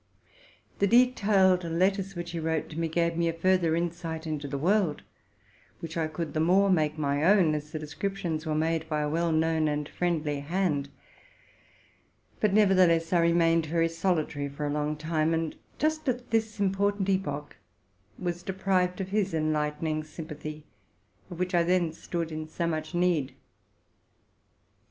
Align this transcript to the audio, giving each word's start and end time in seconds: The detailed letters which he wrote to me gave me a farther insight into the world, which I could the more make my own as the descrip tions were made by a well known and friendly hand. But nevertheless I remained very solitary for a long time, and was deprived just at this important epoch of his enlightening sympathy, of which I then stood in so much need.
The 0.79 0.87
detailed 0.87 1.63
letters 1.63 2.15
which 2.15 2.31
he 2.31 2.39
wrote 2.39 2.69
to 2.71 2.79
me 2.79 2.87
gave 2.87 3.15
me 3.15 3.29
a 3.29 3.33
farther 3.33 3.75
insight 3.75 4.25
into 4.25 4.47
the 4.47 4.57
world, 4.57 5.03
which 5.79 5.95
I 5.95 6.07
could 6.07 6.33
the 6.33 6.39
more 6.39 6.71
make 6.71 6.97
my 6.97 7.23
own 7.23 7.53
as 7.53 7.71
the 7.71 7.77
descrip 7.77 8.15
tions 8.15 8.43
were 8.47 8.55
made 8.55 8.89
by 8.89 9.01
a 9.01 9.09
well 9.09 9.31
known 9.31 9.67
and 9.67 9.87
friendly 9.87 10.39
hand. 10.39 10.89
But 12.39 12.51
nevertheless 12.51 13.13
I 13.13 13.19
remained 13.19 13.67
very 13.67 13.89
solitary 13.89 14.49
for 14.49 14.65
a 14.65 14.71
long 14.73 14.97
time, 14.97 15.35
and 15.35 15.53
was 15.79 15.99
deprived 15.99 16.05
just 16.07 16.09
at 16.09 16.31
this 16.31 16.59
important 16.59 17.07
epoch 17.07 17.57
of 18.25 19.09
his 19.09 19.35
enlightening 19.35 20.03
sympathy, 20.03 20.65
of 21.29 21.37
which 21.37 21.53
I 21.53 21.61
then 21.61 21.93
stood 21.93 22.31
in 22.31 22.47
so 22.47 22.65
much 22.65 22.95
need. 22.95 23.35